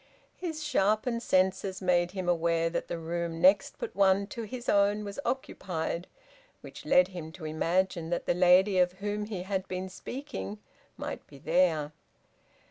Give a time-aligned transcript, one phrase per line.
[0.35, 5.03] His sharpened senses made him aware that the room next but one to his own
[5.05, 6.07] was occupied,
[6.61, 10.57] which led him to imagine that the lady of whom he had been speaking
[10.97, 11.91] might be there.